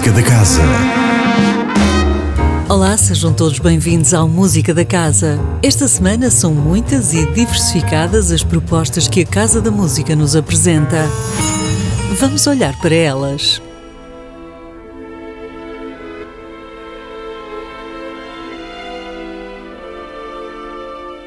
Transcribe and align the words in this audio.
Música 0.00 0.12
da 0.16 0.22
Casa. 0.22 0.62
Olá, 2.70 2.96
sejam 2.96 3.34
todos 3.34 3.58
bem-vindos 3.58 4.14
ao 4.14 4.26
Música 4.26 4.72
da 4.72 4.82
Casa. 4.82 5.38
Esta 5.62 5.86
semana 5.86 6.30
são 6.30 6.54
muitas 6.54 7.12
e 7.12 7.26
diversificadas 7.34 8.32
as 8.32 8.42
propostas 8.42 9.06
que 9.06 9.20
a 9.20 9.26
Casa 9.26 9.60
da 9.60 9.70
Música 9.70 10.16
nos 10.16 10.34
apresenta. 10.34 11.06
Vamos 12.18 12.46
olhar 12.46 12.74
para 12.80 12.94
elas. 12.94 13.60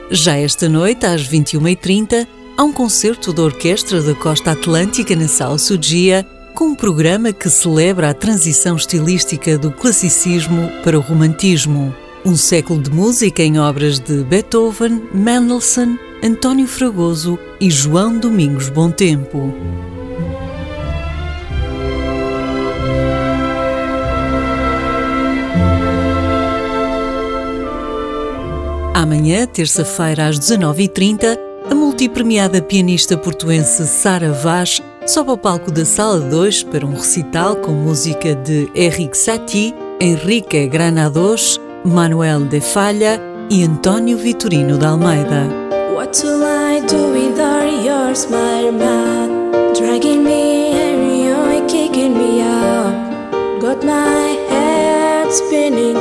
Já 0.09 0.35
esta 0.37 0.67
noite, 0.67 1.05
às 1.05 1.21
21h30, 1.29 2.27
há 2.57 2.63
um 2.63 2.73
concerto 2.73 3.31
da 3.31 3.43
Orquestra 3.43 4.01
da 4.01 4.15
Costa 4.15 4.49
Atlântica 4.49 5.15
na 5.15 5.27
Sala 5.27 5.59
Sudia, 5.59 6.25
com 6.53 6.65
um 6.65 6.75
programa 6.75 7.33
que 7.33 7.49
celebra 7.49 8.09
a 8.09 8.13
transição 8.13 8.75
estilística 8.75 9.57
do 9.57 9.71
classicismo 9.71 10.69
para 10.83 10.97
o 10.97 11.01
romantismo. 11.01 11.93
Um 12.23 12.35
século 12.35 12.81
de 12.81 12.89
música 12.89 13.41
em 13.41 13.59
obras 13.59 13.99
de 13.99 14.23
Beethoven, 14.23 15.03
Mendelssohn, 15.13 15.97
António 16.23 16.67
Fragoso 16.67 17.37
e 17.59 17.69
João 17.69 18.17
Domingos 18.17 18.69
Bom 18.69 18.89
Tempo. 18.89 19.53
Amanhã, 28.93 29.45
terça-feira, 29.47 30.27
às 30.27 30.39
19h30, 30.39 31.37
a 31.69 31.75
multipremiada 31.75 32.61
pianista 32.61 33.17
portuense 33.17 33.85
Sara 33.87 34.31
Vaz 34.31 34.81
sobe 35.05 35.31
ao 35.31 35.37
palco 35.37 35.71
da 35.71 35.83
Sala 35.83 36.19
2 36.19 36.63
para 36.63 36.85
um 36.85 36.93
recital 36.93 37.57
com 37.57 37.71
música 37.71 38.35
de 38.35 38.69
Henrique 38.73 39.17
Satie, 39.17 39.75
Henrique 39.99 40.67
Granados, 40.67 41.59
Manuel 41.83 42.45
de 42.45 42.61
Falha 42.61 43.21
e 43.49 43.63
António 43.63 44.17
Vitorino 44.17 44.77
de 44.77 44.85
Almeida. 44.85 45.47
What 45.93 46.25
will 46.25 46.43
I 46.43 46.81
do 46.87 47.11
without 47.11 47.85
your 47.85 48.15
smile, 48.15 48.71
man? 48.71 49.73
Dragging 49.73 50.23
me 50.23 50.71
and 50.71 51.25
you're 51.25 51.65
kicking 51.67 52.17
me 52.17 52.41
out. 52.41 52.93
Got 53.59 53.83
my 53.85 54.37
head 54.49 55.31
spinning, 55.31 55.97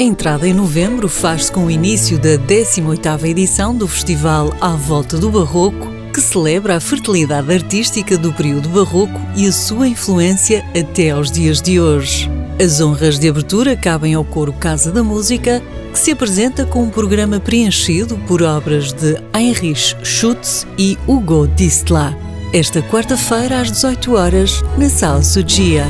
A 0.00 0.02
entrada 0.02 0.48
em 0.48 0.54
novembro 0.54 1.10
faz-se 1.10 1.52
com 1.52 1.66
o 1.66 1.70
início 1.70 2.18
da 2.18 2.38
18ª 2.38 3.22
edição 3.24 3.76
do 3.76 3.86
Festival 3.86 4.50
À 4.58 4.70
Volta 4.70 5.18
do 5.18 5.30
Barroco, 5.30 5.88
que 6.10 6.22
celebra 6.22 6.76
a 6.76 6.80
fertilidade 6.80 7.52
artística 7.52 8.16
do 8.16 8.32
período 8.32 8.70
barroco 8.70 9.20
e 9.36 9.46
a 9.46 9.52
sua 9.52 9.86
influência 9.86 10.64
até 10.74 11.10
aos 11.10 11.30
dias 11.30 11.60
de 11.60 11.78
hoje. 11.78 12.30
As 12.58 12.80
honras 12.80 13.18
de 13.18 13.28
abertura 13.28 13.76
cabem 13.76 14.14
ao 14.14 14.24
coro 14.24 14.54
Casa 14.54 14.90
da 14.90 15.02
Música, 15.02 15.62
que 15.92 15.98
se 15.98 16.12
apresenta 16.12 16.64
com 16.64 16.84
um 16.84 16.88
programa 16.88 17.38
preenchido 17.38 18.16
por 18.26 18.42
obras 18.42 18.94
de 18.94 19.18
Heinrich 19.36 19.94
Schütz 20.02 20.66
e 20.78 20.96
Hugo 21.06 21.46
Distler. 21.46 22.16
Esta 22.54 22.80
quarta-feira, 22.80 23.60
às 23.60 23.70
18 23.70 24.14
horas, 24.14 24.62
na 24.78 24.88
Sala 24.88 25.22
Sugia. 25.22 25.84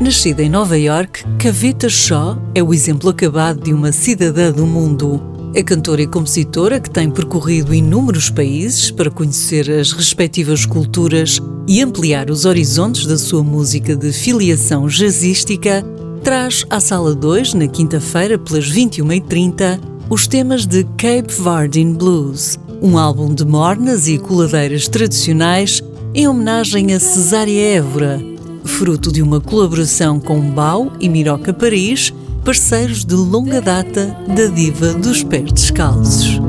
Nascida 0.00 0.42
em 0.42 0.48
Nova 0.48 0.78
York, 0.78 1.22
Kavita 1.38 1.90
Shaw 1.90 2.40
é 2.54 2.62
o 2.62 2.72
exemplo 2.72 3.10
acabado 3.10 3.60
de 3.60 3.74
uma 3.74 3.92
cidadã 3.92 4.50
do 4.50 4.66
mundo. 4.66 5.20
É 5.54 5.62
cantora 5.62 6.00
e 6.00 6.06
compositora 6.06 6.80
que 6.80 6.88
tem 6.88 7.10
percorrido 7.10 7.74
inúmeros 7.74 8.30
países 8.30 8.90
para 8.90 9.10
conhecer 9.10 9.70
as 9.70 9.92
respectivas 9.92 10.64
culturas 10.64 11.38
e 11.68 11.82
ampliar 11.82 12.30
os 12.30 12.46
horizontes 12.46 13.04
da 13.04 13.18
sua 13.18 13.42
música 13.42 13.94
de 13.94 14.10
filiação 14.10 14.88
jazzística, 14.88 15.84
traz 16.24 16.64
à 16.70 16.80
Sala 16.80 17.14
2, 17.14 17.52
na 17.52 17.68
quinta-feira, 17.68 18.38
pelas 18.38 18.72
21h30, 18.72 19.78
os 20.08 20.26
temas 20.26 20.64
de 20.64 20.82
Cape 20.96 21.30
Verdean 21.30 21.92
Blues, 21.92 22.58
um 22.80 22.96
álbum 22.96 23.34
de 23.34 23.44
mornas 23.44 24.08
e 24.08 24.16
coladeiras 24.16 24.88
tradicionais 24.88 25.82
em 26.14 26.26
homenagem 26.26 26.94
a 26.94 26.98
Cesária 26.98 27.76
Évora, 27.76 28.29
fruto 28.64 29.12
de 29.12 29.22
uma 29.22 29.40
colaboração 29.40 30.18
com 30.18 30.40
Bau 30.40 30.92
e 31.00 31.08
Miroca 31.08 31.52
Paris, 31.52 32.12
parceiros 32.44 33.04
de 33.04 33.14
longa 33.14 33.60
data 33.60 34.16
da 34.28 34.46
diva 34.46 34.94
dos 34.94 35.22
pés 35.22 35.52
descalços. 35.52 36.40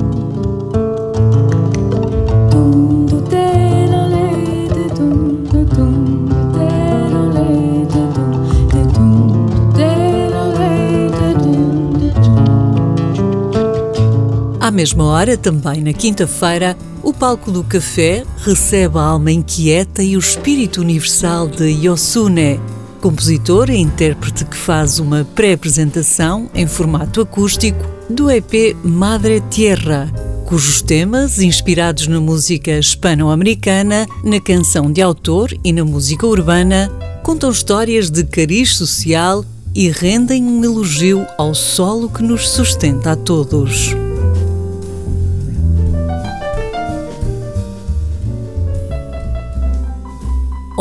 À 14.59 14.69
mesma 14.73 15.03
hora, 15.03 15.35
também 15.35 15.81
na 15.81 15.91
quinta-feira, 15.91 16.78
o 17.03 17.13
palco 17.13 17.51
do 17.51 17.63
café 17.63 18.23
recebe 18.38 18.97
a 18.97 19.01
alma 19.01 19.31
inquieta 19.31 20.03
e 20.03 20.16
o 20.16 20.19
espírito 20.19 20.81
universal 20.81 21.47
de 21.47 21.67
Yosune, 21.69 22.59
compositor 23.01 23.69
e 23.69 23.78
intérprete 23.78 24.45
que 24.45 24.56
faz 24.56 25.00
uma 25.00 25.25
pré-apresentação 25.35 26.50
em 26.53 26.67
formato 26.67 27.22
acústico 27.22 27.84
do 28.09 28.29
EP 28.29 28.75
Madre 28.84 29.41
Tierra, 29.50 30.11
cujos 30.45 30.81
temas, 30.81 31.40
inspirados 31.40 32.07
na 32.07 32.19
música 32.19 32.78
hispano-americana, 32.78 34.06
na 34.23 34.40
canção 34.40 34.91
de 34.91 35.01
autor 35.01 35.57
e 35.63 35.72
na 35.72 35.84
música 35.84 36.28
urbana, 36.28 36.91
contam 37.23 37.50
histórias 37.50 38.09
de 38.09 38.23
cariz 38.23 38.75
social 38.75 39.44
e 39.73 39.90
rendem 39.90 40.44
um 40.44 40.63
elogio 40.63 41.25
ao 41.38 41.56
solo 41.56 42.09
que 42.09 42.22
nos 42.22 42.50
sustenta 42.50 43.13
a 43.13 43.16
todos. 43.16 43.95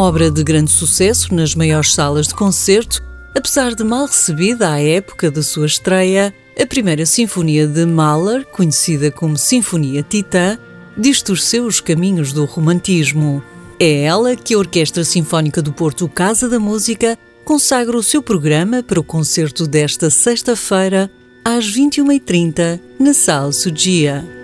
Obra 0.03 0.31
de 0.31 0.43
grande 0.43 0.71
sucesso 0.71 1.35
nas 1.35 1.55
maiores 1.55 1.93
salas 1.93 2.27
de 2.27 2.35
concerto, 2.35 3.03
apesar 3.37 3.75
de 3.75 3.85
mal 3.85 4.07
recebida 4.07 4.71
à 4.71 4.81
época 4.81 5.31
da 5.31 5.43
sua 5.43 5.67
estreia, 5.67 6.33
a 6.59 6.65
primeira 6.65 7.05
sinfonia 7.05 7.67
de 7.67 7.85
Mahler, 7.85 8.47
conhecida 8.47 9.11
como 9.11 9.37
Sinfonia 9.37 10.03
Titã, 10.03 10.57
distorceu 10.97 11.67
os 11.67 11.83
caminhos 11.83 12.33
do 12.33 12.47
romantismo. 12.47 13.43
É 13.79 14.05
ela 14.05 14.35
que 14.35 14.55
a 14.55 14.59
Orquestra 14.59 15.05
Sinfónica 15.05 15.61
do 15.61 15.71
Porto 15.71 16.09
Casa 16.09 16.49
da 16.49 16.59
Música 16.59 17.19
consagra 17.45 17.95
o 17.95 18.03
seu 18.03 18.23
programa 18.23 18.83
para 18.83 19.01
o 19.01 19.05
concerto 19.05 19.67
desta 19.67 20.09
sexta-feira, 20.09 21.11
às 21.45 21.67
21h30, 21.71 22.81
na 22.99 23.13
Sala 23.13 23.53
Sugia. 23.53 24.40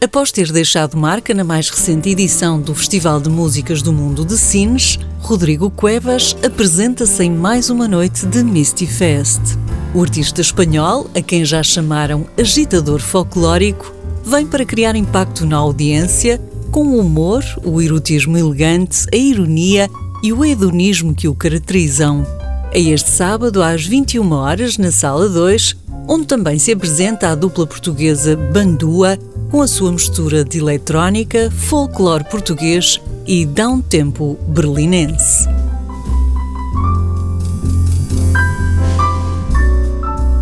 Após 0.00 0.30
ter 0.30 0.52
deixado 0.52 0.96
marca 0.96 1.34
na 1.34 1.42
mais 1.42 1.68
recente 1.68 2.10
edição 2.10 2.60
do 2.60 2.72
Festival 2.72 3.20
de 3.20 3.28
Músicas 3.28 3.82
do 3.82 3.92
Mundo 3.92 4.24
de 4.24 4.38
Sines, 4.38 4.96
Rodrigo 5.18 5.68
Cuevas 5.70 6.36
apresenta-se 6.40 7.24
em 7.24 7.32
mais 7.32 7.68
uma 7.68 7.88
noite 7.88 8.24
de 8.24 8.44
Misty 8.44 8.86
Fest. 8.86 9.40
O 9.92 10.00
artista 10.00 10.40
espanhol, 10.40 11.10
a 11.16 11.20
quem 11.20 11.44
já 11.44 11.64
chamaram 11.64 12.28
agitador 12.38 13.00
folclórico, 13.00 13.92
vem 14.24 14.46
para 14.46 14.64
criar 14.64 14.94
impacto 14.94 15.44
na 15.44 15.56
audiência 15.56 16.40
com 16.70 16.86
o 16.86 17.00
humor, 17.00 17.42
o 17.64 17.82
erotismo 17.82 18.38
elegante, 18.38 19.04
a 19.12 19.16
ironia 19.16 19.90
e 20.22 20.32
o 20.32 20.44
hedonismo 20.44 21.12
que 21.12 21.26
o 21.26 21.34
caracterizam. 21.34 22.24
É 22.70 22.80
este 22.80 23.10
sábado 23.10 23.60
às 23.60 23.84
21 23.84 24.30
horas 24.30 24.78
na 24.78 24.92
Sala 24.92 25.28
2, 25.28 25.76
onde 26.06 26.26
também 26.26 26.56
se 26.56 26.70
apresenta 26.70 27.30
a 27.30 27.34
dupla 27.34 27.66
portuguesa 27.66 28.36
Bandua 28.36 29.18
com 29.50 29.62
a 29.62 29.66
sua 29.66 29.90
mistura 29.90 30.44
de 30.44 30.58
eletrónica, 30.58 31.50
folclore 31.50 32.24
português 32.24 33.00
e 33.26 33.46
down-tempo 33.46 34.38
berlinense. 34.46 35.48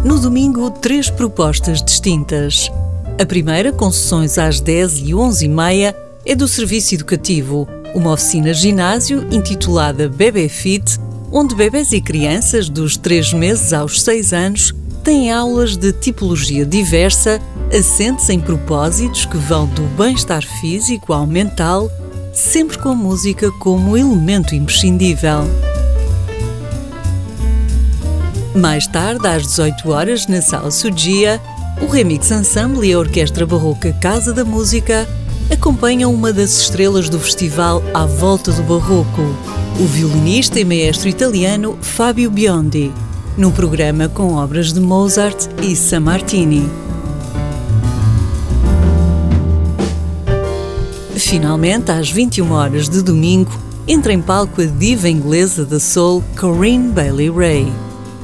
No 0.04 0.18
domingo, 0.18 0.70
três 0.70 1.08
propostas 1.08 1.82
distintas. 1.82 2.70
A 3.20 3.24
primeira, 3.24 3.72
com 3.72 3.90
sessões 3.90 4.38
às 4.38 4.60
10 4.60 4.98
e 4.98 5.14
11 5.14 5.44
e 5.44 5.48
meia, 5.48 5.96
é 6.24 6.34
do 6.34 6.48
Serviço 6.48 6.94
Educativo, 6.94 7.68
uma 7.94 8.12
oficina 8.12 8.52
ginásio 8.52 9.26
intitulada 9.30 10.08
Bebê 10.08 10.48
Fit, 10.48 10.98
onde 11.30 11.54
bebés 11.54 11.92
e 11.92 12.00
crianças 12.00 12.68
dos 12.68 12.96
3 12.96 13.32
meses 13.34 13.72
aos 13.72 14.02
6 14.02 14.32
anos 14.32 14.74
tem 15.06 15.30
aulas 15.30 15.76
de 15.76 15.92
tipologia 15.92 16.66
diversa, 16.66 17.40
assentes 17.74 18.28
em 18.28 18.38
propósitos 18.38 19.24
que 19.24 19.36
vão 19.36 19.66
do 19.66 19.82
bem-estar 19.96 20.42
físico 20.42 21.12
ao 21.12 21.26
mental, 21.26 21.90
sempre 22.32 22.78
com 22.78 22.90
a 22.90 22.94
música 22.94 23.50
como 23.52 23.96
elemento 23.96 24.54
imprescindível. 24.54 25.44
Mais 28.54 28.86
tarde, 28.86 29.26
às 29.26 29.42
18 29.42 29.90
horas, 29.90 30.26
na 30.26 30.40
Sala 30.40 30.70
Sudia, 30.70 31.40
o 31.82 31.86
Remix 31.86 32.30
Ensemble 32.30 32.88
e 32.88 32.92
a 32.92 32.98
Orquestra 32.98 33.44
Barroca 33.44 33.92
Casa 34.00 34.32
da 34.32 34.44
Música 34.44 35.06
acompanham 35.52 36.12
uma 36.12 36.32
das 36.32 36.58
estrelas 36.62 37.08
do 37.08 37.20
festival 37.20 37.82
À 37.92 38.06
Volta 38.06 38.50
do 38.52 38.62
Barroco, 38.62 39.22
o 39.78 39.86
violinista 39.86 40.58
e 40.58 40.64
maestro 40.64 41.08
italiano 41.08 41.76
Fabio 41.82 42.30
Biondi, 42.30 42.92
num 43.36 43.50
programa 43.50 44.08
com 44.08 44.34
obras 44.34 44.72
de 44.72 44.80
Mozart 44.80 45.48
e 45.62 45.76
Sammartini. 45.76 46.85
Finalmente, 51.26 51.90
às 51.90 52.08
21 52.08 52.52
horas 52.52 52.88
de 52.88 53.02
domingo, 53.02 53.50
entra 53.88 54.12
em 54.12 54.22
palco 54.22 54.62
a 54.62 54.64
diva 54.64 55.08
inglesa 55.08 55.64
da 55.64 55.80
soul 55.80 56.22
Corinne 56.38 56.92
Bailey 56.92 57.28
Ray. 57.28 57.72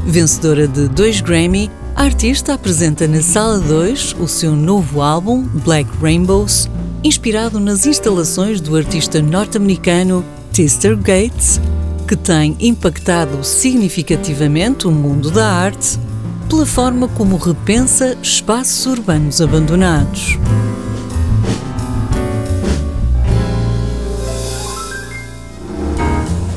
Vencedora 0.07 0.69
de 0.69 0.87
dois 0.87 1.21
Grammy, 1.21 1.69
a 1.97 2.05
artista 2.05 2.55
apresenta 2.55 3.09
na 3.09 3.21
Sala 3.21 3.59
2 3.59 4.15
o 4.21 4.29
seu 4.29 4.55
novo 4.55 5.03
álbum, 5.03 5.43
Black 5.43 5.91
Rainbows, 6.01 6.71
inspirado 7.03 7.59
nas 7.59 7.87
instalações 7.87 8.61
do 8.61 8.77
artista 8.77 9.21
norte-americano 9.21 10.25
Tister 10.53 10.97
Gates, 10.97 11.61
que 12.07 12.15
tem 12.15 12.57
impactado 12.61 13.43
significativamente 13.43 14.87
o 14.87 14.93
mundo 14.93 15.29
da 15.29 15.49
arte 15.51 15.99
pela 16.49 16.65
forma 16.65 17.09
como 17.09 17.37
repensa 17.37 18.17
espaços 18.23 18.87
urbanos 18.87 19.41
abandonados. 19.41 20.39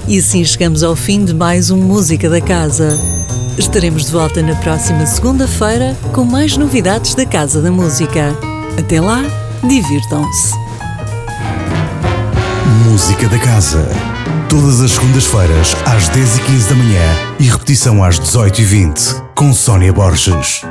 E 0.08 0.20
assim 0.20 0.44
chegamos 0.44 0.84
ao 0.84 0.96
fim 0.96 1.26
de 1.26 1.34
mais 1.34 1.72
um 1.72 1.78
Música 1.78 2.30
da 2.30 2.40
Casa. 2.40 3.00
Estaremos 3.58 4.06
de 4.06 4.12
volta 4.12 4.40
na 4.42 4.56
próxima 4.56 5.04
segunda-feira 5.06 5.98
com 6.14 6.24
mais 6.24 6.56
novidades 6.58 7.16
da 7.16 7.26
Casa 7.26 7.60
da 7.60 7.72
Música. 7.72 8.38
Até 8.78 9.02
lá, 9.02 9.24
divirtam-se. 9.68 10.54
Música 12.86 13.28
da 13.28 13.40
Casa. 13.40 13.90
Todas 14.48 14.80
as 14.82 14.92
segundas-feiras, 14.92 15.76
às 15.86 16.08
10h15 16.10 16.70
da 16.70 16.76
manhã 16.76 17.02
e 17.40 17.46
repetição 17.46 18.04
às 18.04 18.20
18h20, 18.20 19.24
com 19.34 19.52
Sónia 19.54 19.92
Borges. 19.92 20.62